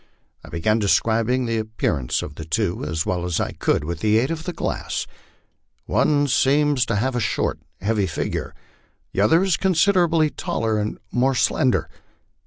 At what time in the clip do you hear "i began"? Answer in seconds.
0.43-0.79